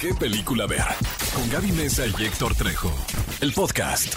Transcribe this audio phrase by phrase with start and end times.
[0.00, 0.84] qué película ver.
[1.34, 2.92] Con Gaby Mesa y Héctor Trejo.
[3.40, 4.14] El podcast.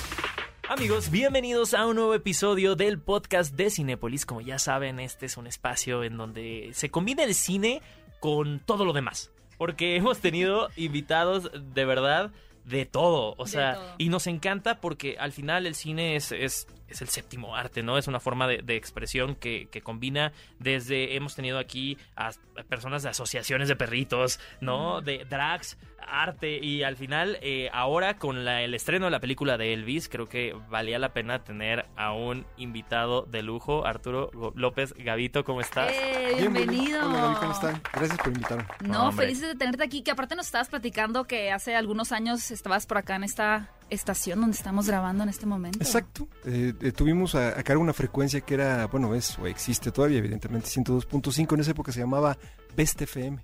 [0.67, 4.25] Amigos, bienvenidos a un nuevo episodio del podcast de Cinépolis.
[4.25, 7.81] Como ya saben, este es un espacio en donde se combina el cine
[8.20, 9.31] con todo lo demás.
[9.57, 12.32] Porque hemos tenido invitados de verdad
[12.66, 13.36] de todo.
[13.38, 13.96] O sea, todo.
[13.98, 17.97] y nos encanta porque al final el cine es, es, es el séptimo arte, ¿no?
[17.97, 21.15] Es una forma de, de expresión que, que combina desde.
[21.15, 25.01] Hemos tenido aquí a, a personas de asociaciones de perritos, ¿no?
[25.01, 26.57] De drags, arte.
[26.63, 30.28] Y al final, eh, ahora con la- el estreno de la película de Elvis, creo
[30.28, 35.44] que valía la pena tener a un invitado de lujo, Arturo López Gavito.
[35.44, 35.92] ¿Cómo estás?
[35.92, 36.67] ¡Eh, Bien, bien.
[36.67, 37.08] bienvenido.
[37.09, 37.81] Hola, Gaby, ¿cómo están?
[37.94, 38.66] Gracias por invitarme.
[38.81, 39.26] No, Hombre.
[39.28, 42.98] felices de tenerte aquí, que aparte nos estabas platicando que hace algunos años estabas por
[42.98, 45.80] acá en esta estación donde estamos grabando en este momento.
[45.80, 46.28] Exacto.
[46.46, 50.18] Eh, eh, tuvimos a, a cargo una frecuencia que era, bueno, es o existe todavía,
[50.20, 51.54] evidentemente, 102.5.
[51.54, 52.38] En esa época se llamaba
[52.76, 53.38] Best FM.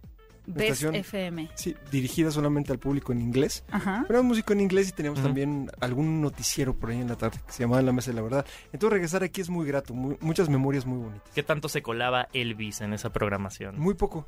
[0.47, 0.93] Best estación.
[0.93, 1.49] FM.
[1.55, 3.63] Sí, dirigida solamente al público en inglés.
[3.71, 4.05] Ajá.
[4.07, 7.51] Era músico en inglés y teníamos también algún noticiero por ahí en la tarde que
[7.51, 8.45] se llamaba La Mesa de la Verdad.
[8.71, 11.31] Entonces regresar aquí es muy grato, muy- muchas memorias muy bonitas.
[11.33, 13.79] ¿Qué tanto se colaba Elvis en esa programación?
[13.79, 14.27] Muy poco,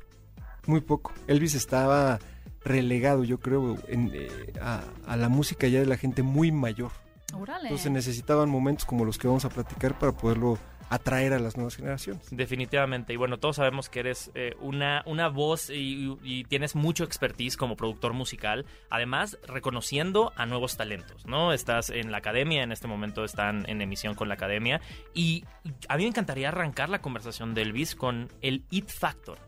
[0.66, 1.12] muy poco.
[1.28, 2.18] Elvis estaba
[2.64, 4.28] relegado, yo creo, en, eh,
[4.60, 6.92] a, a la música ya de la gente muy mayor.
[7.34, 7.64] Órale.
[7.68, 10.58] Entonces necesitaban momentos como los que vamos a platicar para poderlo
[10.90, 12.26] atraer a las nuevas generaciones.
[12.30, 13.12] Definitivamente.
[13.12, 17.58] Y bueno, todos sabemos que eres eh, una, una voz y, y tienes mucho expertise
[17.58, 18.64] como productor musical.
[18.88, 21.52] Además, reconociendo a nuevos talentos, ¿no?
[21.52, 24.80] Estás en la academia, en este momento están en emisión con la academia.
[25.12, 25.44] Y
[25.88, 29.38] a mí me encantaría arrancar la conversación de Elvis con el It Factor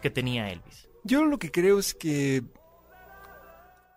[0.00, 0.88] que tenía Elvis.
[1.06, 2.42] Yo lo que creo es que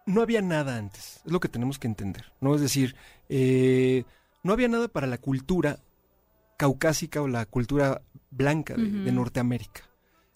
[0.05, 2.55] no había nada antes, es lo que tenemos que entender, ¿no?
[2.55, 2.95] Es decir,
[3.29, 4.03] eh,
[4.43, 5.80] no había nada para la cultura
[6.57, 9.11] caucásica o la cultura blanca de.
[9.11, 9.83] Norteamérica.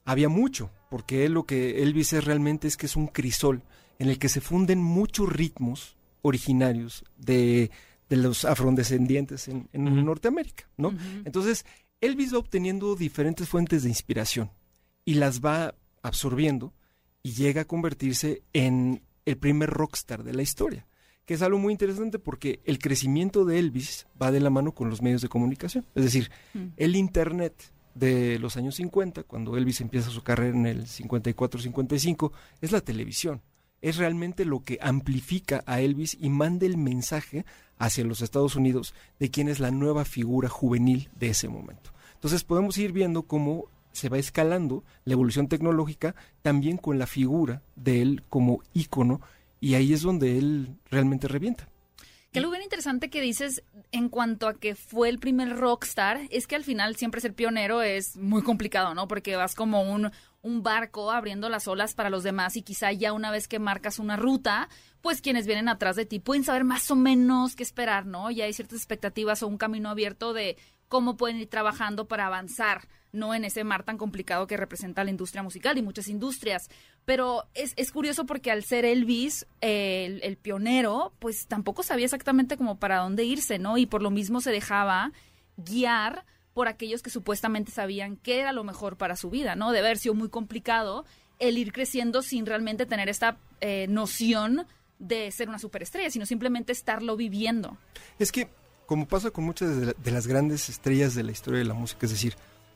[0.05, 3.63] Había mucho, porque él lo que Elvis es realmente es que es un crisol
[3.99, 7.71] en el que se funden muchos ritmos originarios de,
[8.09, 10.05] de los afrodescendientes en, en.
[10.05, 10.93] Norteamérica, ¿no?
[11.25, 11.65] Entonces,
[12.01, 14.51] Elvis va obteniendo diferentes fuentes de inspiración
[15.05, 16.73] y las va absorbiendo
[17.23, 20.85] y llega a convertirse en el primer rockstar de la historia,
[21.25, 24.89] que es algo muy interesante porque el crecimiento de Elvis va de la mano con
[24.89, 25.85] los medios de comunicación.
[25.95, 26.67] Es decir, Mm.
[26.77, 32.31] el Internet de los años 50, cuando Elvis empieza su carrera en el 54-55,
[32.61, 33.41] es la televisión.
[33.81, 37.45] Es realmente lo que amplifica a Elvis y manda el mensaje
[37.77, 41.91] hacia los Estados Unidos de quién es la nueva figura juvenil de ese momento.
[42.15, 47.61] Entonces podemos ir viendo cómo se va escalando la evolución tecnológica también con la figura
[47.75, 49.21] de él como ícono
[49.61, 51.69] y ahí es donde él realmente revienta.
[52.33, 56.47] Que algo bien interesante que dices en cuanto a que fue el primer rockstar es
[56.47, 59.07] que al final siempre ser pionero es muy complicado, ¿no?
[59.07, 60.11] Porque vas como un,
[60.41, 63.99] un barco abriendo las olas para los demás y quizá ya una vez que marcas
[63.99, 64.67] una ruta,
[65.01, 68.31] pues quienes vienen atrás de ti pueden saber más o menos qué esperar, ¿no?
[68.31, 72.87] Ya hay ciertas expectativas o un camino abierto de cómo pueden ir trabajando para avanzar,
[73.13, 76.69] no en ese mar tan complicado que representa la industria musical y muchas industrias.
[77.05, 82.79] Pero es, es curioso porque al ser Elvis el, pionero, pues tampoco sabía exactamente como
[82.79, 83.77] para dónde irse, ¿no?
[83.77, 85.13] Y por lo mismo se dejaba
[85.55, 89.71] guiar por aquellos que supuestamente sabían qué era lo mejor para su vida, ¿no?
[89.71, 91.05] De haber sido muy complicado
[91.39, 94.65] el ir creciendo sin realmente tener esta eh, noción
[94.97, 97.77] de ser una superestrella, sino simplemente estarlo viviendo.
[98.17, 98.49] Es que,
[98.85, 102.11] como pasa con muchas de las grandes estrellas de la historia de la música, es
[102.11, 102.35] decir,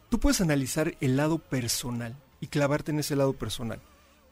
[0.09, 3.81] tú puedes analizar el lado personal y clavarte en ese lado personal,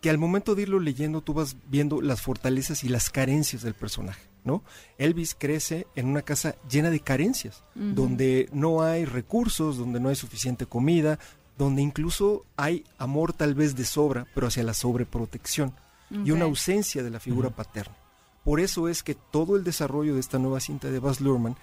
[0.02, 3.74] que al momento de irlo leyendo tú vas viendo las fortalezas y las carencias del
[3.74, 4.64] personaje, ¿no?
[4.98, 10.16] Elvis crece en una casa llena de carencias, donde no hay recursos, donde no hay
[10.16, 11.18] suficiente comida,
[11.58, 15.74] donde incluso hay amor tal vez de sobra, pero hacia la sobreprotección
[16.12, 17.96] y una ausencia de la figura paterna.
[18.44, 21.56] Por eso es que todo el desarrollo de esta nueva cinta de Baz Luhrmann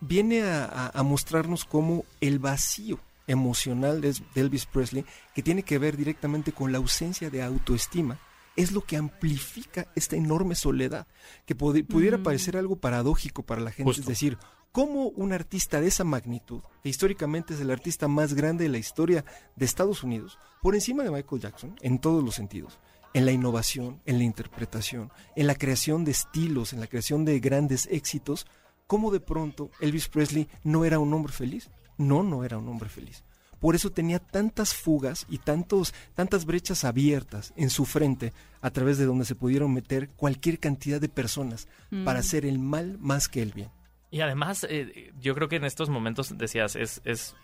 [0.00, 5.78] viene a, a- a mostrarnos cómo el vacío emocional de, Elvis Presley, que tiene que
[5.78, 8.18] ver directamente con la ausencia de autoestima,
[8.56, 11.06] es lo que amplifica esta enorme soledad,
[11.46, 12.22] que pudi- pudiera Mm.
[12.24, 14.02] parecer algo paradójico para la gente, Justo.
[14.02, 14.36] es decir,
[14.72, 18.78] cómo un artista de esa magnitud, que históricamente es el artista más grande de la
[18.78, 22.78] historia de Estados Unidos, por encima de Michael Jackson, en todos los sentidos,
[23.14, 27.38] en la innovación, en la interpretación, en la creación de estilos, en la creación de
[27.40, 28.46] grandes éxitos,
[28.86, 31.70] cómo de pronto Elvis Presley no era un hombre feliz.
[31.98, 33.22] No, no era un hombre feliz.
[33.60, 38.98] Por eso tenía tantas fugas y tantos, tantas brechas abiertas en su frente a través
[38.98, 42.04] de donde se pudieron meter cualquier cantidad de personas Mm.
[42.04, 43.70] para hacer el mal más que el bien.
[44.10, 47.34] Y además, eh, yo creo que en estos momentos, decías, es, es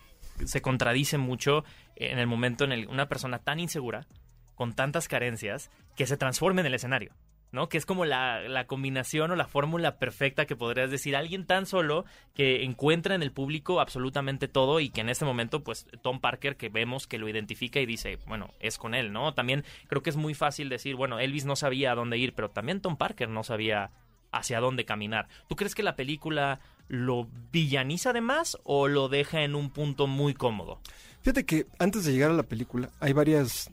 [0.45, 1.63] se contradice mucho
[1.95, 4.07] en el momento en el una persona tan insegura,
[4.55, 7.11] con tantas carencias, que se transforme en el escenario.
[7.55, 7.69] ¿No?
[7.69, 11.15] Que es como la, la combinación o la fórmula perfecta que podrías decir.
[11.15, 12.05] Alguien tan solo
[12.35, 16.57] que encuentra en el público absolutamente todo y que en este momento, pues, Tom Parker,
[16.57, 19.33] que vemos que lo identifica y dice, bueno, es con él, ¿no?
[19.33, 22.51] También creo que es muy fácil decir, bueno, Elvis no sabía a dónde ir, pero
[22.51, 23.91] también Tom Parker no sabía
[24.31, 25.27] hacia dónde caminar.
[25.47, 30.07] ¿Tú crees que la película lo villaniza de más o lo deja en un punto
[30.07, 30.81] muy cómodo?
[31.21, 33.71] Fíjate que antes de llegar a la película hay varias,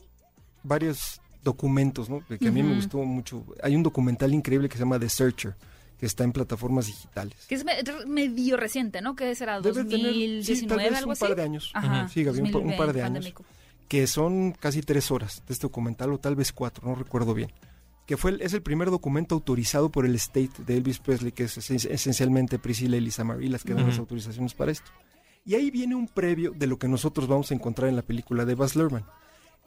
[0.63, 2.21] varios documentos, ¿no?
[2.27, 2.77] Que a mí me Ujú.
[2.77, 3.45] gustó mucho.
[3.63, 5.55] Hay un documental increíble que se llama The Searcher,
[5.99, 7.37] que está en plataformas digitales.
[7.49, 7.75] Que es me-
[8.07, 9.15] medio reciente, ¿no?
[9.15, 9.61] ¿Qué será?
[9.61, 11.21] Debe tener, 2019, sí, tal vez algo un así.
[11.21, 11.71] par de años.
[11.75, 12.09] Ajá.
[12.09, 13.15] Sí, Gaby, un, pa- un par de 2020, años.
[13.35, 13.45] pandémico.
[13.89, 17.53] que son casi tres horas de este documental, o tal vez cuatro, no recuerdo bien.
[18.07, 21.45] Que fue el- es el primer documento autorizado por el State de Elvis Presley, que
[21.45, 24.03] es esen- esencialmente Priscilla y Lisa Marie las que dan las Ujú.
[24.03, 24.91] autorizaciones para esto.
[25.45, 28.45] Y ahí viene un previo de lo que nosotros vamos a encontrar en la película
[28.47, 29.05] de Baz Luhrmann.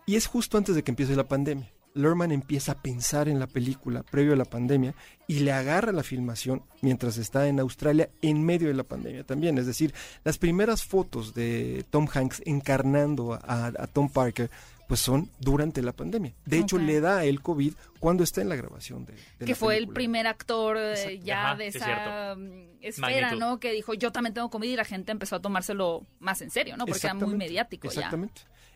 [0.05, 1.71] Y es justo antes de que empiece la pandemia.
[1.95, 4.93] Luhrmann empieza a pensar en la película previo a la pandemia
[5.27, 9.57] y le agarra la filmación mientras está en Australia en medio de la pandemia también.
[9.57, 9.93] Es decir,
[10.25, 14.49] las primeras fotos de Tom Hanks encarnando a, a Tom Parker
[14.87, 16.33] pues son durante la pandemia.
[16.45, 19.55] De hecho, le da el COVID cuando está en la grabación de, de que la
[19.55, 21.25] fue el primer actor eh, Exacto.
[21.25, 22.51] ya Ajá, de esa mm,
[22.81, 23.39] esfera, Magnitud.
[23.39, 23.59] ¿no?
[23.59, 26.77] Que dijo, yo también tengo comida y la gente empezó a tomárselo más en serio,
[26.77, 26.85] ¿no?
[26.85, 28.11] Porque era muy Exactamente, mediático ya.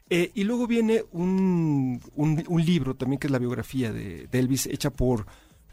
[0.09, 4.39] Eh, y luego viene un, un- un libro también que es la biografía de, de
[4.39, 5.25] Elvis, hecha por,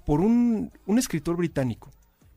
[0.05, 1.91] por un, un escritor británico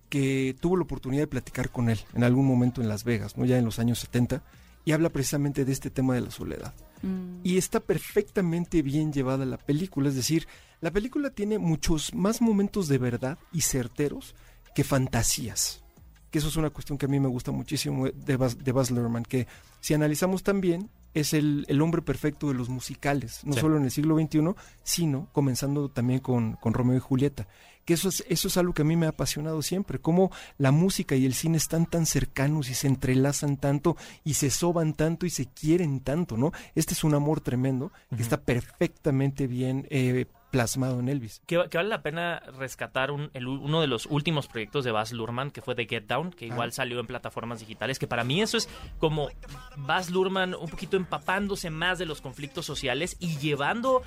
[0.07, 3.45] que tuvo la oportunidad de platicar con él en algún momento en Las Vegas, ¿no?
[3.45, 4.41] ya en los años 70,
[4.85, 6.73] y habla precisamente de este tema de la soledad.
[7.03, 7.41] Mm.
[7.43, 10.47] Y está perfectamente bien llevada la película, es decir,
[10.81, 14.35] la película tiene muchos más momentos de verdad y certeros
[14.73, 15.83] que fantasías.
[16.31, 18.89] Que eso es una cuestión que a mí me gusta muchísimo de Baz, de Baz
[18.91, 19.47] Luhrmann, que
[19.81, 23.59] si analizamos también es el, el hombre perfecto de los musicales, no Sí.
[23.61, 24.53] solo en el siglo XXI,
[24.83, 27.47] sino comenzando también con, con Romeo y Julieta.
[27.85, 30.29] Que eso es, eso es algo que a mí me ha apasionado siempre, cómo
[30.59, 34.93] la música y el cine están tan cercanos y se entrelazan tanto y se soban
[34.93, 36.51] tanto y se quieren tanto, ¿no?
[36.75, 41.41] Este es un amor tremendo que está perfectamente bien eh, plasmado en Elvis.
[41.45, 45.11] Que, que vale la pena rescatar un- el- uno de los últimos proyectos de Baz
[45.11, 46.71] Luhrmann, que fue The Get Down, que igual Ah.
[46.71, 48.67] salió en plataformas digitales, que para mí eso es
[48.97, 49.29] como
[49.77, 54.01] Baz Luhrmann un poquito empapándose más de los conflictos sociales y llevando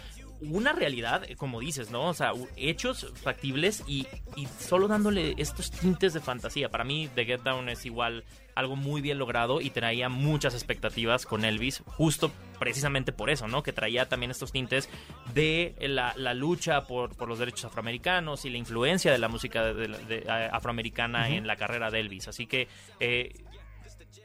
[0.50, 2.08] una realidad, eh, como dices, ¿no?
[2.08, 4.06] O sea, hechos factibles y,
[4.36, 6.68] y solo dándole estos tintes de fantasía.
[6.68, 8.24] Para mí The Get Down es igual
[8.54, 13.62] algo muy bien logrado y traía muchas expectativas con Elvis, justo precisamente por eso, ¿no?
[13.62, 14.88] Que traía también estos tintes
[15.32, 19.64] de la, la lucha por, por los derechos afroamericanos y la influencia de la música
[19.72, 22.28] de- de- de- afroamericana en la carrera de Elvis.
[22.28, 22.68] Así que,
[23.00, 23.32] eh,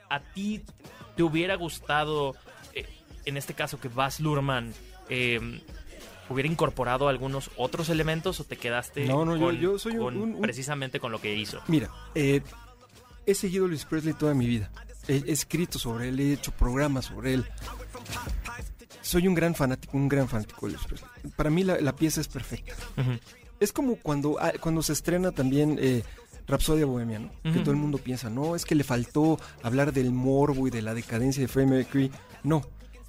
[0.09, 0.61] ¿a ti
[1.15, 2.35] te hubiera gustado,
[2.73, 2.85] eh,
[3.25, 4.73] en este caso, que Baz Luhrmann
[5.09, 5.39] eh,
[6.29, 9.99] hubiera incorporado algunos otros elementos o te quedaste No, no, yo- con- yo soy un-
[9.99, 11.61] con un- un- precisamente con lo que hizo?
[11.67, 12.41] Mira, eh,
[13.25, 14.71] he seguido a Elvis Presley toda mi vida.
[15.07, 17.45] He, he escrito sobre él, he hecho programas sobre él.
[19.01, 21.09] Soy un gran fanático, un gran fanático de Elvis Presley.
[21.35, 22.73] Para mí la, la pieza es perfecta.
[23.59, 26.03] Es como cuando, ah, cuando se estrena también eh,
[26.45, 27.31] Rapsodia Bohemia, ¿no?
[27.53, 30.81] Que todo el mundo piensa, no, es que le faltó hablar del morbo y de
[30.81, 32.11] la decadencia de Freddie Mercury.
[32.43, 32.61] No.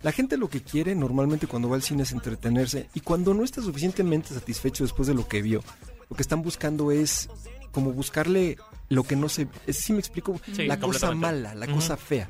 [0.03, 3.43] La gente lo que quiere normalmente cuando va al cine es entretenerse y cuando no
[3.45, 5.63] está suficientemente satisfecho después de lo que vio,
[6.09, 7.29] lo que están buscando es
[7.73, 8.57] como buscarle
[8.89, 9.49] lo que no se...
[9.69, 10.41] Si me explico?
[10.55, 12.29] Sí, la cosa mala, la cosa fea.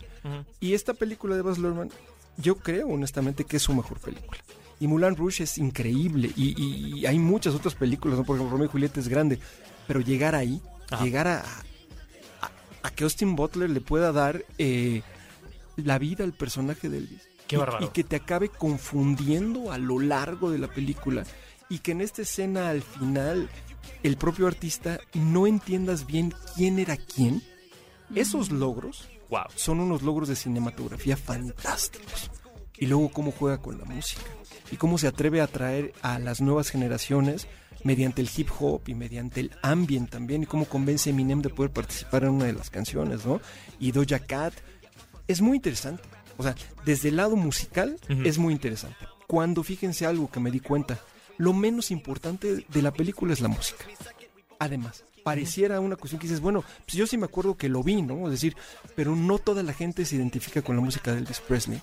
[0.61, 1.91] Y esta película de Baz Luhrmann,
[2.39, 4.41] yo creo honestamente que es su mejor película.
[4.81, 6.31] Y Moulin Rouge es increíble.
[6.37, 8.25] Y, y- y hay muchas otras películas, ¿no?
[8.25, 9.39] Por ejemplo, Romeo y Julieta es grande.
[9.87, 10.61] Pero llegar ahí,
[10.91, 11.05] Ajá.
[11.05, 12.51] llegar a, a,
[12.83, 15.03] a que Austin Butler le pueda dar eh,
[15.77, 17.23] la vida al personaje de Elvis.
[17.49, 17.85] Qué Y-.
[17.85, 21.25] Y que te acabe confundiendo a lo largo de la película.
[21.69, 23.49] Y que en esta escena al final
[24.03, 27.43] el propio artista no entiendas bien quién era quién.
[28.15, 29.43] Esos logros Wow.
[29.57, 32.31] son unos logros de cinematografía fantásticos.
[32.79, 34.23] Y luego cómo juega con la música.
[34.71, 37.49] Y cómo se atreve a atraer a las nuevas generaciones
[37.85, 40.45] mediante el hip hop y mediante el ambient también.
[40.45, 43.41] Y cómo convence a Eminem de poder participar en una de las canciones, ¿no?
[43.79, 44.55] Y Doja Cat.
[45.27, 46.03] Es muy interesante.
[46.39, 46.55] O sea,
[46.87, 48.97] desde el lado musical es muy interesante.
[49.27, 50.99] Cuando fíjense algo que me di cuenta,
[51.37, 53.85] lo menos importante de la película es la música.
[54.59, 58.01] Además, pareciera una cuestión que dices, bueno, pues yo sí me acuerdo que lo vi,
[58.03, 58.25] ¿no?
[58.27, 58.57] Es decir,
[58.97, 61.81] pero no toda la gente se identifica con la música de Elvis Presley.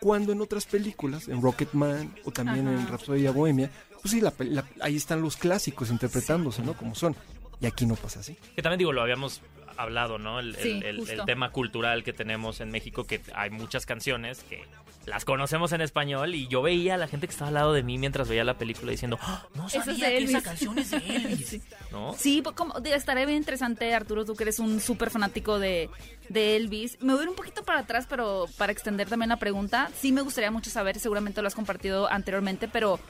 [0.00, 2.88] Cuando en otras películas, en Rocketman o también en Ajá.
[2.90, 3.70] Rhapsodia Bohemia,
[4.02, 4.34] pues sí, la-
[4.80, 6.74] ahí están los clásicos interpretándose, ¿no?
[6.76, 7.14] Como son.
[7.62, 8.36] Y aquí no pasa así.
[8.54, 9.40] Que también digo, lo habíamos
[9.78, 10.38] hablado, ¿no?
[10.40, 11.24] El, Sí, el- el- el justo.
[11.24, 14.62] tema cultural que tenemos en México, que hay muchas canciones que
[15.06, 17.82] las conocemos en español y yo veía a la gente que estaba al lado de
[17.82, 20.42] mí mientras veía la película diciendo, "Ah, no Esa es sabía de que esa Elvis".
[20.44, 20.96] canción es de
[21.40, 21.62] Elvis, Sí.
[21.90, 22.14] ¿no?
[22.16, 25.88] Sí, pues, como, estaría bien interesante, Arturo, tú que eres un súper fanático de,
[26.28, 26.98] de Elvis.
[27.00, 30.12] Me voy a ir un poquito para atrás, pero para extender también la pregunta, sí
[30.12, 33.00] me gustaría mucho saber, seguramente lo has compartido anteriormente, pero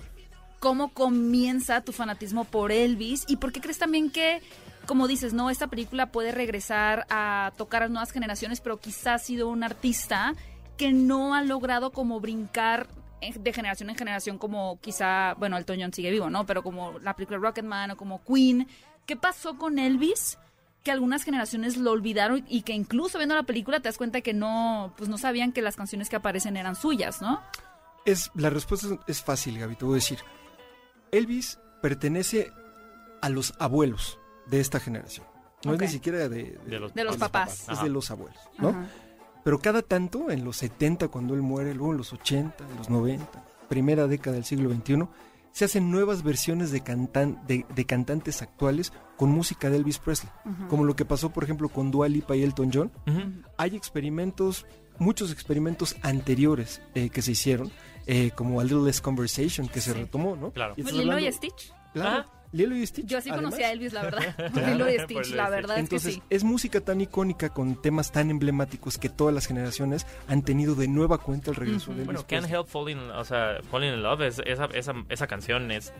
[0.62, 3.24] ¿cómo comienza tu fanatismo por Elvis?
[3.26, 4.40] ¿Y por qué crees también que,
[4.86, 9.18] como dices, no, esta película puede regresar a tocar a nuevas generaciones, pero quizás ha
[9.18, 10.34] sido un artista
[10.76, 12.86] que no ha logrado como brincar
[13.20, 16.46] de generación en generación como quizá, bueno, Elton John sigue vivo, ¿no?
[16.46, 18.68] Pero como la película Rocketman o como Queen.
[19.04, 20.38] ¿Qué pasó con Elvis?
[20.84, 24.32] Que algunas generaciones lo olvidaron y que incluso viendo la película te das cuenta que
[24.32, 27.40] no, pues no sabían que las canciones que aparecen eran suyas, ¿no?
[28.04, 30.18] Es, la respuesta es, es fácil, Gaby, te voy a decir.
[31.12, 32.52] Elvis pertenece
[33.20, 35.26] a los abuelos de esta generación.
[35.64, 37.68] No es ni siquiera de, de- De los- De los papás.
[37.68, 38.70] es de los abuelos, ¿no?
[38.70, 38.86] Ajá.
[39.44, 42.90] Pero cada tanto, en los 70 cuando él muere, luego en los 80, en los
[42.90, 45.06] 90, primera década del siglo XXI,
[45.52, 50.32] se hacen nuevas versiones de, cantan- de, de cantantes actuales con música de Elvis Presley.
[50.68, 52.92] Como lo que pasó, por ejemplo, con Dua Lipa y Elton John.
[53.58, 54.64] Hay experimentos,
[54.98, 57.70] muchos experimentos anteriores eh, que se hicieron,
[58.06, 60.50] eh, como A Little Less Conversation, que se retomó, ¿no?
[60.50, 60.74] Claro.
[60.76, 61.72] Y Lilo y Stitch.
[61.92, 62.38] Claro, Ah.
[62.54, 63.06] Lilo y Stitch.
[63.06, 63.50] Yo así además.
[63.52, 64.34] conocí a Elvis, la verdad.
[64.52, 64.72] Claro.
[64.72, 66.26] Lilo y Stitch, Lilo la verdad Entonces, es que sí.
[66.30, 70.86] es música tan icónica con temas tan emblemáticos que todas las generaciones han tenido de
[70.88, 72.50] nueva cuenta el regreso de Elvis Bueno, Can't.
[72.50, 75.92] Help Falling, o sea, Falling in Love, es- esa, esa, esa canción es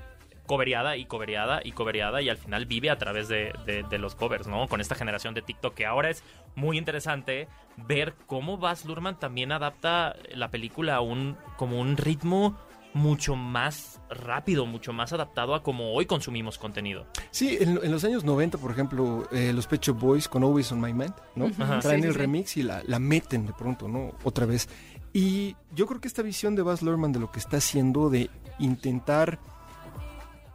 [0.47, 4.15] cobereada y cobereada y cobereada y al final vive a través de, de- de los
[4.15, 4.67] covers, ¿no?
[4.69, 6.23] Con esta generación de TikTok que ahora es
[6.57, 12.59] muy interesante ver cómo Baz Luhrmann también adapta la película a un, como un ritmo
[12.95, 17.07] mucho más rápido, mucho más adaptado a como hoy consumimos contenido.
[17.31, 20.71] Sí, en, en los años 90, por ejemplo, eh, los Pet Shop Boys con Always
[20.73, 21.47] on My Mind, ¿no?
[21.59, 21.79] Ajá.
[21.81, 22.19] Traen sí, el sí.
[22.19, 24.13] remix y la, la meten de pronto, ¿no?
[24.25, 24.69] Otra vez.
[25.15, 28.29] Y yo creo que esta visión de Baz Luhrmann de lo que está haciendo, de
[28.59, 29.39] intentar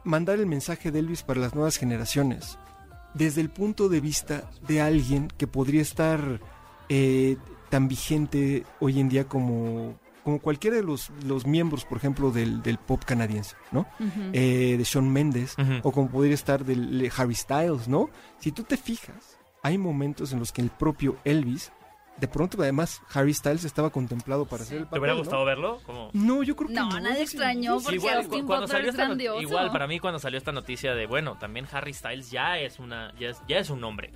[0.08, 2.58] mandar el mensaje de Elvis para las nuevas generaciones,
[3.14, 6.40] desde el punto de vista de alguien que podría estar
[6.88, 7.36] eh,
[7.68, 12.62] tan vigente hoy en día como, como cualquiera de los, los miembros, por ejemplo, del,
[12.62, 13.86] del pop canadiense, ¿no?
[14.32, 18.08] Eh, de Shawn Mendes o como podría estar del de Harry Styles, ¿no?
[18.38, 21.70] Si tú te fijas, hay momentos en los que el propio Elvis,
[22.20, 25.20] de pronto además Harry Styles estaba contemplado para hacer el ¿Te papel, hubiera ¿no?
[25.20, 25.80] gustado verlo?
[25.86, 26.10] Como...
[26.12, 27.00] No, yo creo que No, no.
[27.00, 29.40] nadie extrañó sí, porque igual, Austin cu- cuando Butler salió es grandioso.
[29.42, 33.14] igual para mí cuando salió esta noticia de bueno también Harry Styles ya es una
[33.18, 34.12] ya es, ya es un nombre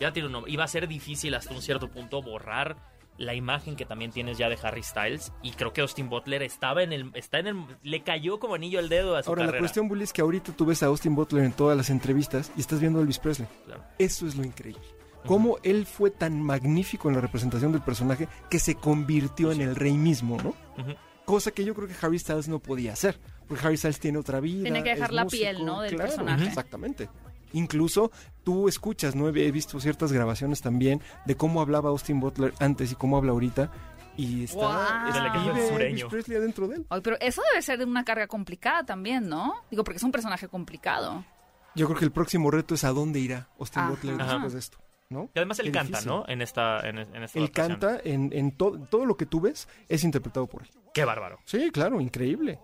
[0.00, 2.76] ya tiene un nombre iba a ser difícil hasta un cierto punto borrar
[3.18, 6.82] la imagen que también tienes ya de Harry Styles y creo que Austin Butler estaba
[6.82, 9.46] en el está en el le cayó como anillo al dedo a su Ahora, la
[9.48, 12.50] carrera cuestión, Bully, es que ahorita tú ves a Austin Butler en todas las entrevistas
[12.56, 13.46] y estás viendo a Elvis Presley.
[13.66, 13.84] Claro.
[13.98, 14.80] Eso es lo increíble.
[15.26, 19.76] Cómo él fue tan magnífico en la representación del personaje que se convirtió en el
[19.76, 20.54] rey mismo, ¿no?
[21.24, 23.18] Cosa que yo creo que Harry Styles no podía hacer.
[23.46, 24.64] Porque Harry Styles tiene otra vida.
[24.64, 25.80] Tiene que dejar es la músico, piel, ¿no?
[25.80, 26.46] del claro, personaje.
[26.46, 27.08] Exactamente.
[27.52, 28.10] Incluso
[28.44, 29.28] tú escuchas, ¿no?
[29.28, 33.70] He visto ciertas grabaciones también de cómo hablaba Austin Butler antes y cómo habla ahorita.
[34.16, 36.08] Y está, es vive sureño.
[36.08, 36.86] Presley adentro de él.
[36.90, 39.54] Ay, pero eso debe ser de una carga complicada también, ¿no?
[39.70, 41.24] Digo, porque es un personaje complicado.
[41.74, 43.90] Yo creo que el próximo reto es a dónde irá Austin Ajá.
[43.90, 44.32] Butler Ajá.
[44.34, 44.78] después de esto,
[45.12, 45.30] ¿no?
[45.34, 46.08] y además él Qué canta difícil.
[46.08, 47.78] no en esta en, en esta Él adaptación.
[47.80, 50.68] canta en, en to- todo lo que tú ves es interpretado por él.
[50.94, 52.58] qué bárbaro Sí, claro, increíble.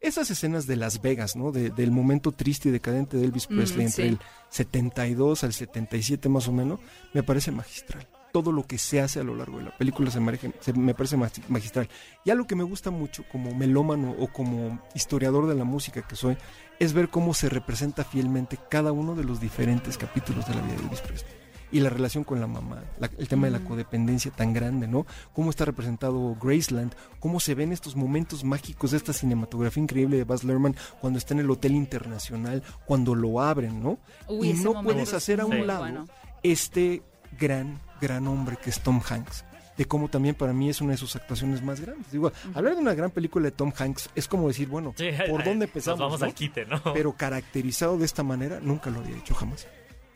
[0.00, 1.50] Esas escenas de Las Vegas, ¿no?
[1.50, 4.08] De- del momento triste y decadente de Elvis Mm, Presley entre sí.
[4.10, 4.18] el
[4.50, 6.78] 72 al 77 más o menos,
[7.12, 8.06] me parece magistral.
[8.32, 10.94] Todo lo que se hace a lo largo de la película se, merece- se- me
[10.94, 11.88] parece magi- magistral.
[12.24, 16.14] Y algo que me gusta mucho como melómano o como historiador de la música que
[16.14, 16.36] soy,
[16.78, 20.74] es ver cómo se representa fielmente cada uno de los diferentes capítulos de la vida
[20.76, 21.32] de Elvis Presley.
[21.70, 23.64] Y la relación con la mamá, la- el tema de la Mm.
[23.64, 25.06] codependencia tan grande, ¿no?
[25.34, 30.24] Cómo está representado Graceland, cómo se ven estos momentos mágicos de esta cinematografía increíble de
[30.24, 33.98] Baz Luhrmann cuando está en el Hotel Internacional, cuando lo abren, ¿no?
[34.28, 36.06] Uy, y no puedes es hacer a un lado bueno.
[36.42, 37.02] este
[37.38, 39.44] gran, gran hombre que es Tom Hanks.
[39.76, 42.10] De cómo también para mí es una de sus actuaciones más grandes.
[42.10, 45.44] Digo, hablar de una gran película de Tom Hanks es como decir, bueno, Sí, ¿por
[45.44, 46.00] dónde nos empezamos?
[46.00, 46.26] vamos no?
[46.26, 49.68] al quite no Pero caracterizado de esta manera, nunca lo había hecho jamás.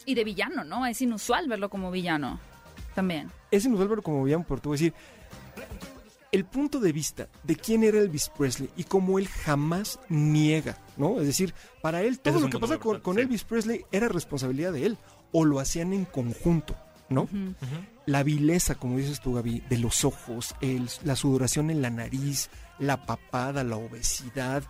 [0.06, 0.86] Y de villano, ¿no?
[0.86, 2.38] Es inusual verlo como villano.
[2.94, 3.30] También.
[3.50, 4.94] Es inusual verlo como te voy a decir,
[6.30, 11.20] el punto de vista de quién era Elvis Presley y cómo él jamás niega, ¿no?
[11.20, 13.20] Es decir, para él todo es lo que pasa con, importante, con sí.
[13.22, 14.98] Elvis Presley era responsabilidad de él,
[15.32, 16.74] o lo hacían en conjunto,
[17.10, 17.28] ¿no?
[18.06, 22.48] La vileza, como dices tú, Gaby, de los ojos, el- la sudoración en la nariz,
[22.78, 24.62] la papada, la obesidad,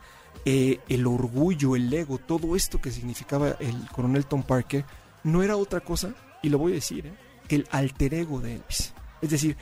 [0.45, 4.85] eh, el orgullo, el ego, todo esto que significaba el coronel Tom Parker,
[5.25, 7.13] no era otra cosa, y lo voy a decir, ¿eh?
[7.49, 8.95] que el alter ego de Elvis.
[9.21, 9.57] Es decir,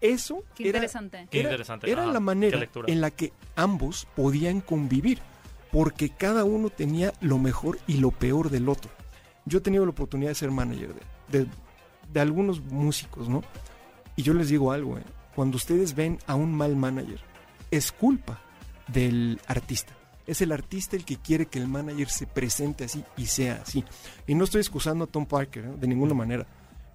[0.00, 1.28] eso Qué era, interesante.
[1.30, 1.90] Qué era- interesante.
[1.90, 5.18] era Ajá, la manera en la que ambos podían convivir,
[5.70, 8.90] porque cada uno tenía lo mejor y lo peor del otro.
[9.44, 10.94] Yo he tenido la oportunidad de ser manager
[11.28, 11.46] de, de-
[12.12, 13.42] de algunos músicos, ¿no?
[14.16, 15.02] Y yo les digo algo, ¿eh?
[15.34, 17.20] cuando ustedes ven a un mal manager,
[17.70, 18.38] es culpa
[18.88, 19.94] del artista.
[20.32, 23.84] Es el artista el que quiere que el manager se presente así y sea así.
[24.26, 25.72] Y no estoy excusando a Tom Parker ¿eh?
[25.78, 26.46] de ninguna manera,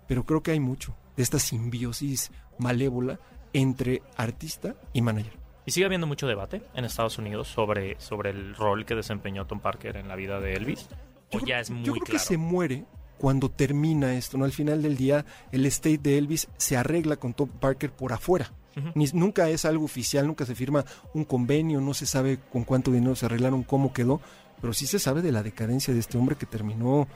[0.07, 3.19] pero creo que hay mucho de esta simbiosis malévola
[3.53, 5.33] entre artista y manager.
[5.65, 9.59] Y sigue habiendo mucho debate en Estados Unidos sobre, sobre el rol que desempeñó Tom
[9.59, 10.87] Parker en la vida de Elvis.
[11.33, 12.19] O Yo ya creo- es muy Yo creo claro.
[12.19, 12.85] que se muere
[13.17, 14.45] cuando termina esto, ¿no?
[14.45, 18.51] Al final del día, el estate de Elvis se arregla con Tom Parker por afuera.
[18.95, 22.91] Ni- nunca es algo oficial, nunca se firma un convenio, no se sabe con cuánto
[22.91, 24.21] dinero se arreglaron, cómo quedó,
[24.61, 27.07] pero sí se sabe de la decadencia de este hombre que terminó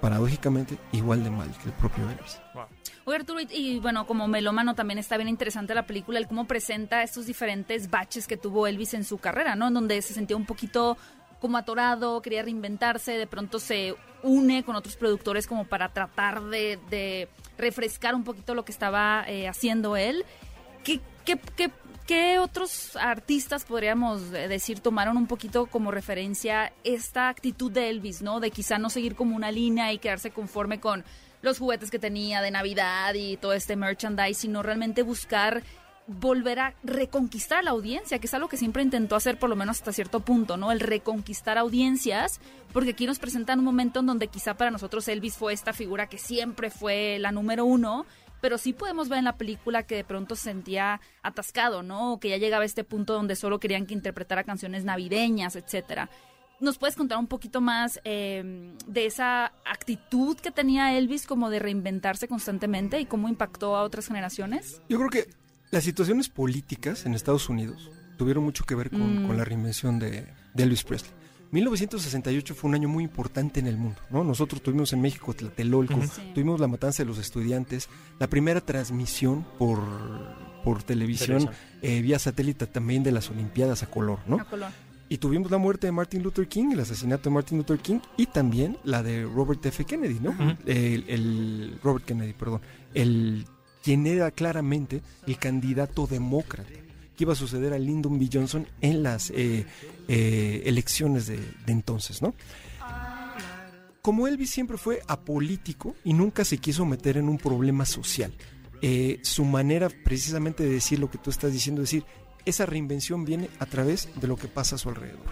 [0.00, 2.40] paradójicamente igual de mal que el propio Elvis.
[2.54, 2.64] Wow.
[3.04, 6.46] Oye, Arturo, y, y, bueno, como melómano también está bien interesante la película, el cómo
[6.46, 9.68] presenta estos diferentes baches que tuvo Elvis en su carrera, ¿no?
[9.68, 10.96] En donde se sentía un poquito
[11.40, 16.78] como atorado, quería reinventarse, de pronto se une con otros productores como para tratar de,
[16.90, 20.24] de refrescar un poquito lo que estaba eh, haciendo él.
[20.84, 21.70] ¿Qué, qué, qué,
[22.06, 28.40] qué otros artistas podríamos decir tomaron un poquito como referencia esta actitud de Elvis, ¿no?
[28.40, 31.04] De quizá no seguir como una línea y quedarse conforme con
[31.42, 35.62] los juguetes que tenía de Navidad y todo este merchandise, sino realmente buscar
[36.06, 39.56] volver a reconquistar a la audiencia, que es algo que siempre intentó hacer por lo
[39.56, 40.72] menos hasta cierto punto, ¿no?
[40.72, 42.40] El reconquistar audiencias,
[42.72, 46.08] porque aquí nos presentan un momento en donde quizá para nosotros Elvis fue esta figura
[46.08, 48.04] que siempre fue la número uno,
[48.42, 52.12] pero sí podemos ver en la película que de pronto se sentía atascado, ¿no?
[52.12, 56.10] O que ya llegaba a este punto donde solo querían que interpretara canciones navideñas, etcétera.
[56.60, 61.58] ¿Nos puedes contar un poquito más eh, de esa actitud que tenía Elvis como de
[61.58, 64.80] reinventarse constantemente y cómo impactó a otras generaciones?
[64.88, 65.30] Yo creo que
[65.70, 69.26] las situaciones políticas en Estados Unidos tuvieron mucho que ver con, Mm.
[69.26, 71.12] con la reinvención de, de Elvis Presley.
[71.52, 74.24] 1968 fue un año muy importante en el mundo, ¿no?
[74.24, 76.00] Nosotros tuvimos en México Tlatelolco.
[76.02, 76.32] Sí.
[76.34, 79.80] tuvimos la matanza de los estudiantes, la primera transmisión por,
[80.64, 81.50] por televisión,
[81.82, 84.36] eh, vía satélite también de las Olimpiadas a color, ¿no?
[84.40, 84.70] A color.
[85.10, 88.24] Y tuvimos la muerte de Martin Luther King, el asesinato de Martin Luther King y
[88.26, 89.84] también la de Robert F.
[89.84, 90.34] Kennedy, ¿no?
[90.64, 92.62] El- Robert Kennedy, perdón.
[92.94, 93.44] El
[93.82, 96.70] quien era claramente el candidato demócrata
[97.22, 98.28] que iba a suceder a Lyndon B.
[98.32, 99.64] Johnson en las eh,
[100.08, 102.34] eh, elecciones de, de entonces, ¿no?
[104.02, 108.34] Como Elvis siempre fue apolítico y nunca se quiso meter en un problema social,
[108.80, 112.04] eh, su manera precisamente de decir lo que tú estás diciendo, es decir,
[112.44, 115.22] esa reinvención viene a través de lo que pasa a su alrededor.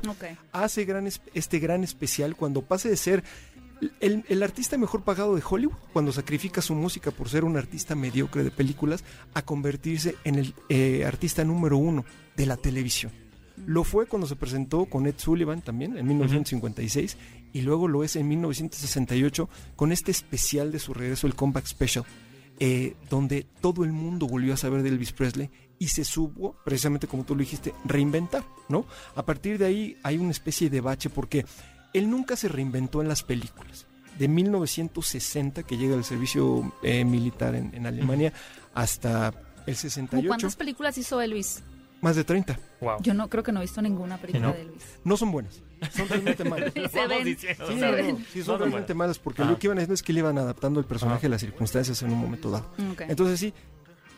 [0.53, 3.25] Hace gran es- este gran especial cuando pase de ser
[4.01, 7.95] el, el artista mejor pagado de Hollywood, cuando sacrifica su música por ser un artista
[7.95, 12.05] mediocre de películas, a convertirse en el eh, artista número uno
[12.37, 13.13] de la televisión.
[13.67, 17.17] Lo fue cuando se presentó con Ed Sullivan también en 1956
[17.53, 22.05] y luego lo es en 1968 con este especial de su regreso, el Comeback Special,
[22.59, 27.07] eh, donde todo el mundo volvió a saber de Elvis Presley y se supo, precisamente
[27.07, 28.87] como tú lo dijiste, reinventar, ¿no?
[29.15, 31.47] A partir de ahí hay una especie de bache porque
[31.93, 33.87] él nunca se reinventó en las películas.
[34.19, 38.33] De 1960, que llega al servicio eh, militar en, en Alemania,
[38.75, 41.63] hasta el ¿Cómo 68, ¿Cuántas películas hizo Elvis?
[42.03, 42.59] más de 30.
[42.81, 42.97] Wow.
[43.03, 44.53] Yo no creo que no he visto ninguna película ¿No?
[44.55, 44.83] de Elvis.
[45.05, 45.61] No son buenas,
[45.95, 46.73] son realmente malas.
[46.73, 47.37] Se ven.
[47.39, 48.27] Sí, no, no, ven.
[48.33, 49.45] sí, son no, realmente malas porque Ah.
[49.45, 51.29] lo que iban a hacer es que le iban adaptando el personaje Ah.
[51.29, 52.71] a las circunstancias en un momento dado.
[53.07, 53.53] Entonces sí,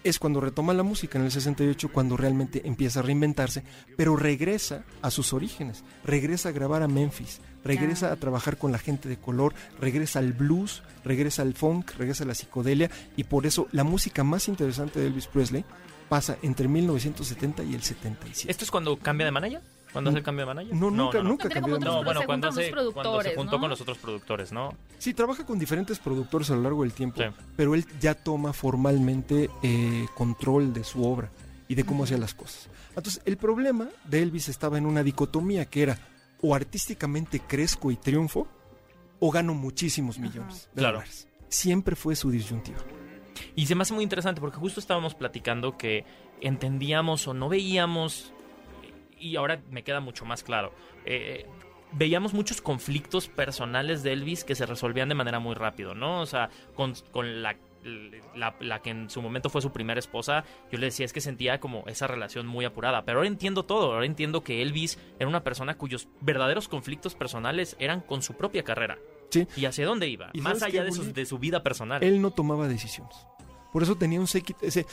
[0.04, 3.64] es cuando retoma la música en el 68, cuando realmente empieza a reinventarse,
[3.96, 8.78] pero regresa a sus orígenes, regresa a grabar a Memphis, regresa a trabajar con la
[8.78, 13.46] gente de color, regresa al blues, regresa al funk, regresa a la psicodelia, y por
[13.46, 15.64] eso la música más interesante de Elvis Presley
[16.08, 18.50] pasa entre 1970 y el 77.
[18.50, 19.62] ¿Esto es cuando cambia de manager?
[19.92, 20.74] ¿Cuando hace el cambio de manager?
[20.76, 23.34] No, nunca, nunca Tendría cambió como de otros No, bueno, se cuando, hace, cuando se
[23.34, 23.60] juntó ¿no?
[23.60, 24.74] con los otros productores, ¿no?
[24.98, 27.28] Sí, trabaja con diferentes productores a lo largo del tiempo, Sí.
[27.56, 31.30] pero él ya toma formalmente eh, control de su obra
[31.68, 32.68] y de cómo hacía las cosas.
[32.96, 35.98] Entonces, el problema de Elvis estaba en una dicotomía que era
[36.40, 38.48] o artísticamente crezco y triunfo
[39.20, 40.96] o gano muchísimos millones de Claro.
[40.98, 41.28] dólares.
[41.48, 42.78] Siempre fue su disyuntiva.
[43.54, 46.04] Y se me hace muy interesante porque justo estábamos platicando que
[46.40, 48.32] entendíamos o no veíamos,
[49.22, 50.72] y ahora me queda mucho más claro,
[51.04, 51.46] eh,
[51.92, 56.20] veíamos muchos conflictos personales de Elvis que se resolvían de manera muy rápido, ¿no?
[56.20, 57.56] O sea, con, con la,
[58.34, 61.20] la, la que en su momento fue su primera esposa, yo le decía es que
[61.20, 65.28] sentía como esa relación muy apurada, pero ahora entiendo todo, ahora entiendo que Elvis era
[65.28, 68.98] una persona cuyos verdaderos conflictos personales eran con su propia carrera.
[69.30, 69.46] Sí.
[69.56, 70.30] ¿Y hacia dónde iba?
[70.34, 72.02] ¿Y Más allá de su, de su vida personal.
[72.02, 73.16] Él no tomaba decisiones.
[73.72, 74.58] Por eso tenía un séquito.
[74.62, 74.84] Ese,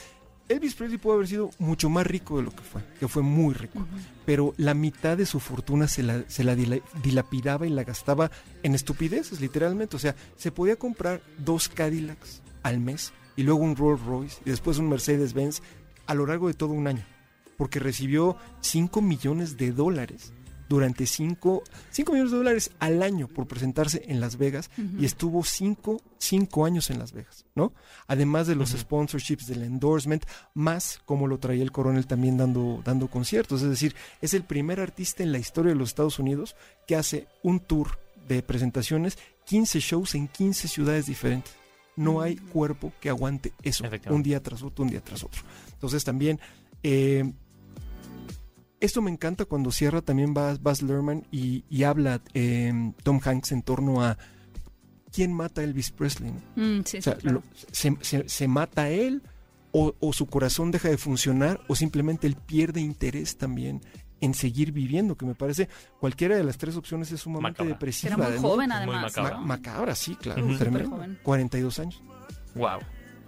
[0.49, 3.53] Elvis Presley pudo haber sido mucho más rico de lo que fue, que fue muy
[3.53, 3.85] rico.
[4.25, 8.31] Pero la mitad de su fortuna se la, se la dila- dilapidaba y la gastaba
[8.63, 9.95] en estupideces, literalmente.
[9.95, 14.49] O sea, se podía comprar dos Cadillacs al mes y luego un Rolls Royce y
[14.49, 15.61] después un Mercedes-Benz
[16.07, 17.05] a lo largo de todo un año.
[17.57, 20.33] Porque recibió 5 millones de dólares
[20.69, 21.63] durante 5
[22.11, 25.99] millones de dólares al año por presentarse en Las Vegas y estuvo 5
[26.63, 27.73] años en Las Vegas, ¿no?
[28.07, 33.09] Además de los sponsorships, del endorsement, más como lo traía el coronel también dando, dando
[33.09, 33.63] conciertos.
[33.63, 36.55] Es decir, es el primer artista en la historia de los Estados Unidos
[36.87, 41.51] que hace un tour de presentaciones, 15 shows en 15 ciudades diferentes.
[41.95, 45.41] No hay cuerpo que aguante eso, un día tras otro, un día tras otro.
[45.73, 46.39] Entonces también...
[46.83, 47.33] eh,
[48.79, 53.61] esto me encanta cuando cierra también Baz, Luhrmann y, y habla eh, Tom Hanks en
[53.61, 54.17] torno a
[55.11, 56.31] quién mata a Elvis Presley.
[56.31, 56.39] ¿no?
[56.79, 57.43] Mm, sí, O sea, sí, claro.
[57.43, 59.21] lo- se, se- se mata a él
[59.71, 63.81] o, o su corazón deja de funcionar o simplemente él pierde interés también
[64.21, 67.73] en seguir viviendo, que me parece cualquiera de las tres opciones es sumamente Macabra.
[67.73, 68.15] depresiva.
[68.15, 68.39] Era
[68.85, 69.31] muy macabra.
[69.35, 69.45] Ma- ¿no?
[69.45, 70.57] macabra, sí, claro, Ujú.
[70.57, 70.89] tremendo.
[70.89, 71.19] Súper joven.
[71.23, 72.03] 42 años.
[72.55, 72.79] Wow.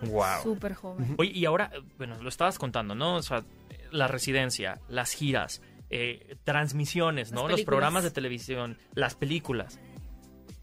[0.09, 0.43] Wow.
[0.43, 1.15] Súper joven.
[1.17, 3.15] Oye, y ahora, bueno, lo estabas contando, ¿no?
[3.15, 3.43] O sea,
[3.91, 7.47] la residencia, las giras, eh, transmisiones, ¿no?
[7.47, 9.79] Los programas de televisión, las películas.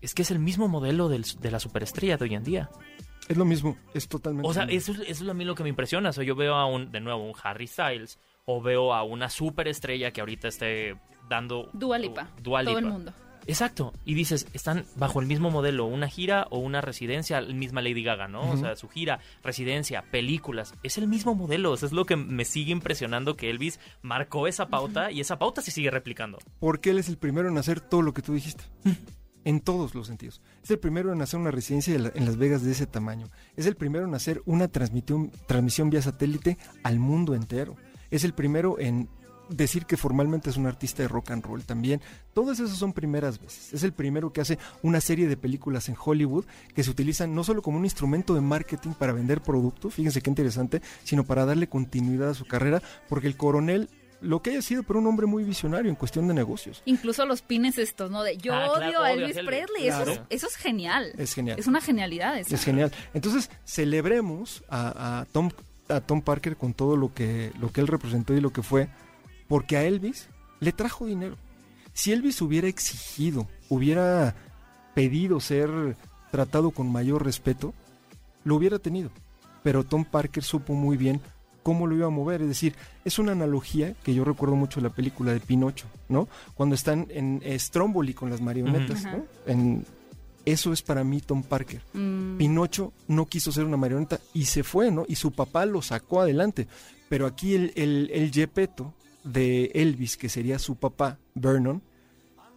[0.01, 2.71] Es que es el mismo modelo del- de la superestrella de hoy en día.
[3.29, 4.49] Es lo mismo, es totalmente.
[4.49, 4.93] O sea, lo mismo.
[4.95, 6.11] eso, es- eso es a mí lo que me impresiona.
[6.11, 9.29] O sea, yo veo a un, de nuevo, un Harry Styles o veo a una
[9.29, 10.97] superestrella que ahorita esté
[11.29, 11.69] dando...
[11.75, 12.31] Dua Lipa.
[12.41, 13.13] Dua Todo el mundo.
[13.49, 13.95] Exacto.
[14.05, 18.03] Y dices, están bajo el mismo modelo, una gira o una residencia, la misma Lady
[18.05, 18.51] Gaga, ¿no?
[18.51, 21.73] O sea, su gira, residencia, películas, es el mismo modelo.
[21.73, 25.39] O sea, es lo que me sigue impresionando que Elvis marcó esa pauta y esa
[25.39, 26.39] pauta se sigue replicando.
[26.61, 28.65] Porque él es el primero en hacer todo lo que tú dijiste.
[29.45, 30.43] En todos los sentidos.
[30.63, 33.31] Es el primero en hacer una residencia en Las Vegas de ese tamaño.
[33.57, 37.77] Es el primero en hacer una transmisión, transmisión vía satélite al mundo entero.
[38.11, 39.09] Es el primero en
[39.49, 42.01] decir que formalmente es un artista de rock and roll también.
[42.35, 43.73] Todas esas son primeras veces.
[43.73, 47.45] Es el primero que hace una serie de películas en Hollywood que se utilizan no
[47.45, 51.69] solo como un instrumento de marketing para vender productos, fíjense qué interesante, sino para darle
[51.69, 53.89] continuidad a su carrera, porque el coronel,
[54.21, 56.83] lo que haya sido, pero un hombre muy visionario en cuestión de negocios.
[56.87, 58.23] Incluso los pines estos, ¿no?
[58.25, 59.37] De yo Ah, claro, odio a odio a Elvis.
[59.47, 59.89] Presley.
[59.89, 60.27] Eso, es, Claro.
[60.29, 61.13] eso es genial.
[61.17, 61.59] Es genial.
[61.59, 62.55] Es una genialidad eso.
[62.55, 62.91] Es genial.
[63.15, 65.51] Entonces, celebremos a, a Tom,
[65.89, 68.89] a Tom Parker con todo lo que, lo que él representó y lo que fue,
[69.49, 70.29] porque a Elvis
[70.61, 71.37] le trajo dinero.
[71.93, 74.37] Si Elvis hubiera exigido, hubiera
[74.95, 75.97] pedido ser
[76.31, 77.75] tratado con mayor respeto,
[78.45, 79.11] lo hubiera tenido.
[79.63, 81.21] Pero Tom Parker supo muy bien
[81.63, 82.43] cómo lo iba a mover.
[82.43, 86.29] Es decir, es una analogía que yo recuerdo mucho de la película de Pinocho, ¿no?
[86.55, 89.05] Cuando están en Stromboli con las marionetas.
[89.05, 89.25] ¿no?
[89.47, 89.85] En,
[90.45, 91.83] eso es para mí Tom Parker.
[91.93, 95.05] Mm, Pinocho no quiso ser una marioneta y se fue, ¿no?
[95.07, 96.67] Y su papá lo sacó adelante.
[97.09, 98.95] Pero aquí el, el, el Gepetto
[99.29, 101.83] de Elvis, que sería su papá, Vernon,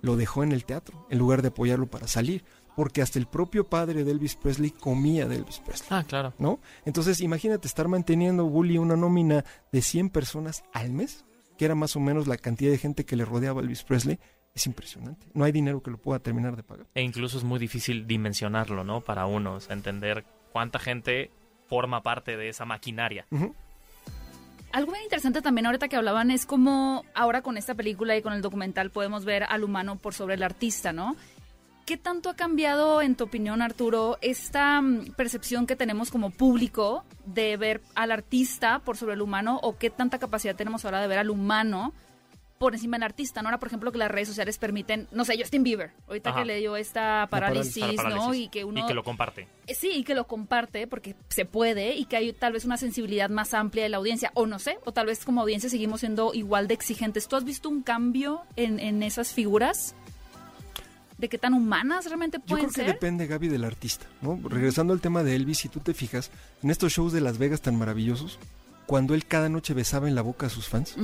[0.02, 2.44] lo dejó en el teatro, en lugar de apoyarlo para salir.
[2.76, 5.90] Porque hasta el propio padre de Elvis Presley comía de Elvis Presley.
[5.92, 6.34] Ah, claro.
[6.40, 6.62] ¿no?
[6.86, 11.26] Entonces, imagínate estar manteniendo, Bully, una nómina de 100 personas al mes,
[11.58, 14.20] que era más o menos la cantidad de gente que le rodeaba a Elvis Presley.
[14.54, 15.28] Es impresionante.
[15.34, 16.88] No hay dinero que lo pueda terminar de pagar.
[16.96, 19.02] E incluso es muy difícil dimensionarlo, ¿no?
[19.02, 21.30] Para uno, o sea, entender cuánta gente
[21.68, 23.26] forma parte de esa maquinaria.
[24.74, 28.34] Algo bien interesante también ahorita que hablaban es como ahora con esta película y con
[28.34, 31.16] el documental podemos ver al humano por sobre el artista, ¿no?
[31.86, 37.04] ¿Qué tanto ha cambiado, en tu opinión, Arturo, esta mm, percepción que tenemos como público
[37.26, 41.08] de ver al artista por sobre el humano o qué tanta capacidad tenemos ahora de
[41.08, 41.94] ver al humano
[42.62, 43.42] por encima del artista?
[43.42, 43.50] ¿no?
[43.50, 46.40] Ahora, por ejemplo, que las redes sociales permiten, no sé, Justin Bieber, ahorita Ajá.
[46.40, 47.96] que le dio esta parálisis, ¿no?
[47.96, 48.36] parálisis.
[48.36, 48.80] Y que uno...
[48.80, 49.48] Y que lo comparte.
[49.66, 52.78] Eh, Sí, y que lo comparte porque se puede y que hay tal vez una
[52.78, 56.02] sensibilidad más amplia de la audiencia, o no sé, o tal vez como audiencia seguimos
[56.02, 57.28] siendo igual de exigentes.
[57.28, 59.96] ¿Tú has visto un cambio en, en esas figuras?
[61.18, 62.94] ¿De qué tan humanas realmente Yo pueden creo que ser?
[62.94, 64.06] depende, Gaby, del artista.
[64.22, 64.40] ¿no?
[64.44, 66.30] Regresando al tema de Elvis, si tú te fijas,
[66.62, 68.38] en estos shows de Las Vegas tan maravillosos,
[68.86, 70.96] cuando él cada noche besaba en la boca a sus fans,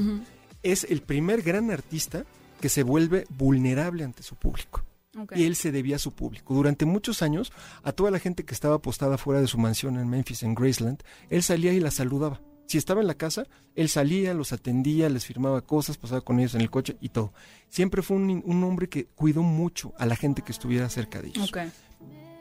[0.64, 2.26] es el primer gran artista
[2.60, 4.84] que se vuelve vulnerable ante su público.
[5.18, 5.34] ok.
[5.36, 6.54] Y él se debía a su público.
[6.54, 7.52] Durante muchos años,
[7.84, 11.04] a toda la gente que estaba apostada fuera de su mansión en Memphis, en Graceland,
[11.30, 12.42] él salía y la saludaba.
[12.66, 16.54] Si estaba en la casa, él salía, los atendía, les firmaba cosas, pasaba con ellos
[16.56, 17.34] en el coche y todo.
[17.70, 21.30] Siempre fue un, un hombre que cuidó mucho a la gente que estuviera cerca de
[21.30, 21.50] ellos.
[21.50, 21.60] Ok.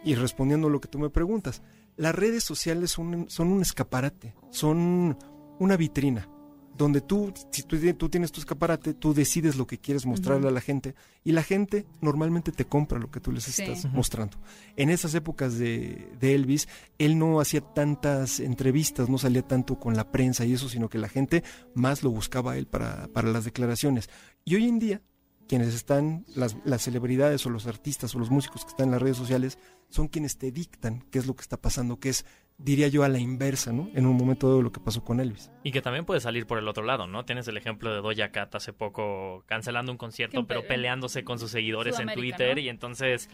[0.04, 1.62] Y respondiendo a lo que tú me preguntas,
[1.96, 5.16] las redes sociales son, son un escaparate, son
[5.58, 6.28] una vitrina
[6.76, 10.50] donde tú, si tú, tú tienes tu escaparate, tú decides lo que quieres mostrarle a
[10.50, 13.62] la gente y la gente normalmente te compra lo que tú les Sí.
[13.62, 14.36] estás mostrando.
[14.76, 19.94] En esas épocas de, de Elvis, él no hacía tantas entrevistas, no salía tanto con
[19.96, 21.42] la prensa y eso, sino que la gente
[21.74, 24.08] más lo buscaba a él para, para las declaraciones.
[24.44, 25.02] Y hoy en día,
[25.48, 29.02] quienes están, las, las celebridades o los artistas o los músicos que están en las
[29.02, 29.58] redes sociales,
[29.88, 32.24] son quienes te dictan qué es lo que está pasando, que es,
[32.58, 33.88] diría yo, a la inversa, ¿no?
[33.94, 35.50] En un momento dado de lo que pasó con Elvis.
[35.62, 37.24] Y que también puede salir por el otro lado, ¿no?
[37.24, 41.38] Tienes el ejemplo de Doja Cat hace poco cancelando un concierto, pero pe- peleándose con
[41.38, 42.62] sus seguidores en Twitter ¿no?
[42.62, 43.28] y entonces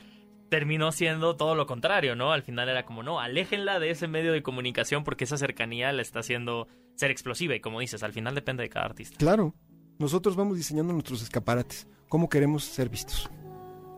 [0.49, 2.33] terminó siendo todo lo contrario, ¿no?
[2.33, 6.03] Al final era como, no, aléjenla de ese medio de comunicación porque esa cercanía le
[6.03, 9.17] está haciendo ser explosiva y como dices, al final depende de cada artista.
[9.17, 9.55] Claro,
[9.99, 13.31] nosotros vamos diseñando nuestros escaparates, cómo queremos ser vistos.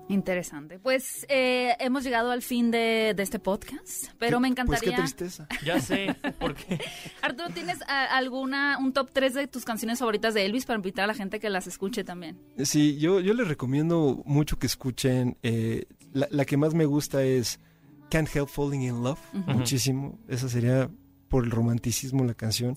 [0.08, 0.78] Interesante.
[0.78, 4.96] Pues eh, hemos llegado al fin de, de este podcast, pero me Pues qué encantaría...
[4.96, 5.48] tristeza.
[5.64, 6.78] Ya sé, porque
[7.22, 11.04] Arturo, ¿tienes ah, alguna, un top 3 de tus canciones favoritas de Elvis para invitar
[11.04, 12.38] a la gente que las escuche también?
[12.62, 15.38] Sí, yo, yo les recomiendo mucho que escuchen.
[15.42, 17.58] eh, la, la que más me gusta es
[18.10, 20.18] Can't Help Falling in Love, muchísimo.
[20.28, 20.90] Esa sería
[21.28, 22.76] por el romanticismo la canción.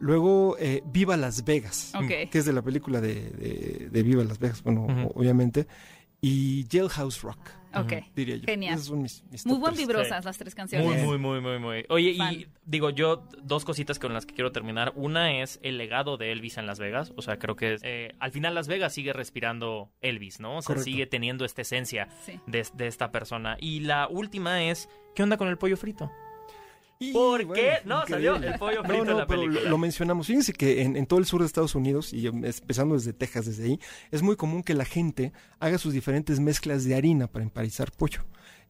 [0.00, 2.28] Luego, eh, Viva Las Vegas, Ok.
[2.30, 5.66] que es de la película de, de- de Viva Las Vegas, bueno, obviamente.
[6.24, 7.92] Y Jailhouse Rock, Ok.
[8.16, 8.44] diría yo.
[8.46, 8.74] Genial.
[8.74, 10.24] Esos son mis, mis Muy buen vibrosas Sí.
[10.26, 10.86] las tres canciones.
[10.86, 11.84] muy, muy, muy, muy, muy.
[11.90, 14.92] Oye, y digo, yo dos cositas con las que quiero terminar.
[14.96, 17.12] Una es el legado de Elvis en Las Vegas.
[17.16, 20.56] O sea, creo que eh, al final Las Vegas sigue respirando Elvis, ¿no?
[20.58, 20.84] O sea, Correcto.
[20.84, 22.40] sigue teniendo esta esencia Sí.
[22.46, 23.56] de, de esta persona.
[23.60, 26.10] Y la última es, ¿qué onda con el pollo frito?
[27.00, 27.78] Y, ¿Por bueno, qué?
[27.84, 29.62] No, salió el pollo frito No, en la pero película.
[29.64, 30.26] lo, lo mencionamos.
[30.26, 33.46] Fíjense que en, en todo el sur de Estados Unidos, y em, empezando desde Texas,
[33.46, 33.80] desde ahí,
[34.10, 38.20] es muy común que la gente haga sus diferentes mezclas de harina para emparizar pollo.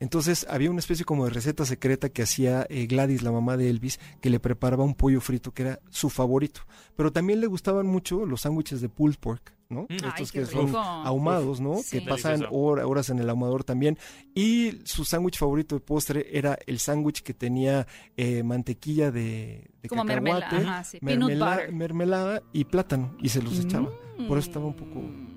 [0.01, 3.71] Entonces había una especie como de receta secreta que hacía eh, Gladys, la mamá de
[3.71, 6.63] Elvis, que le preparaba un pollo frito que era su favorito.
[6.97, 9.83] Pero también le gustaban mucho los sándwiches de pulled pork, ¿no?
[9.83, 9.87] Mm.
[10.03, 11.77] Ay, Estos que son ahumados, ¿no?
[11.83, 11.99] Sí.
[12.01, 13.99] Que pasan hora- horas en el ahumador también.
[14.35, 19.89] Y su sándwich favorito de postre era el sándwich que tenía eh, mantequilla de, de
[19.89, 20.43] Como mermelada.
[20.45, 20.99] cacahuate, Ajá, sí.
[21.01, 21.73] Peanut mermela- butter.
[21.73, 23.17] mermelada y plátano.
[23.21, 23.91] Y se los echaba.
[24.19, 24.29] Mm.
[24.29, 25.34] Por eso estaba un poco ¿no?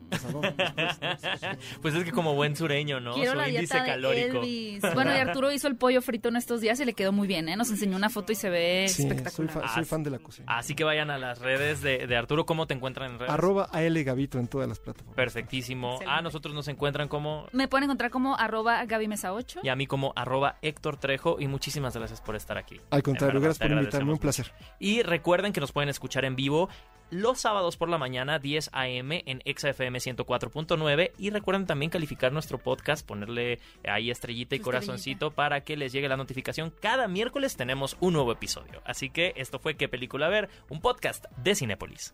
[1.81, 3.13] Pues es que como buen sureño, ¿no?
[3.13, 4.37] Quiero Su la índice dieta de calórico.
[4.37, 4.81] Elvis.
[4.93, 7.49] Bueno, y Arturo hizo el pollo frito en estos días y le quedó muy bien,
[7.49, 7.55] ¿eh?
[7.55, 9.51] Nos enseñó una foto y se ve Sí, soy, espectacular.
[9.53, 10.45] fa- Ah, soy fan de la cocina.
[10.57, 12.45] Así que vayan a las redes de, de Arturo.
[12.45, 13.31] ¿Cómo te encuentran en redes?
[13.33, 15.15] Arroba AL Gavito en todas las plataformas.
[15.15, 15.93] Perfectísimo.
[15.93, 16.17] Excelente.
[16.19, 19.61] A nosotros nos encuentran como Me pueden encontrar como arroba Gaby Mesa 8.
[19.63, 22.79] y a mí como arroba Héctor Trejo y muchísimas gracias por estar aquí.
[22.91, 24.13] Al contrario, verdad, gracias por invitarme.
[24.13, 24.51] Un placer.
[24.79, 26.69] Y recuerden que nos pueden escuchar en vivo
[27.09, 29.23] los sábados por la mañana, 10 a.m.
[29.25, 31.11] en XFM 104.9.
[31.17, 36.09] Y recuerden también calificar nuestro podcast, ponerle ahí estrellita y corazoncito para que les llegue
[36.09, 36.73] la notificación.
[36.81, 38.81] Cada miércoles tenemos un nuevo episodio.
[38.85, 40.49] Así que esto fue ¿Qué película ver?
[40.69, 42.13] Un podcast de Cinépolis.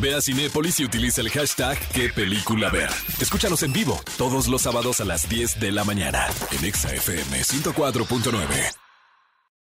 [0.00, 2.90] Ve a Cinépolis y utiliza el hashtag qué película ver.
[3.20, 7.40] Escúchanos en vivo todos los sábados a las 10 de la mañana en Exa FM
[7.40, 8.89] 104.9.